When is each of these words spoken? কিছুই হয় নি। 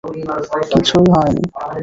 কিছুই 0.71 1.07
হয় 1.13 1.31
নি। 1.35 1.43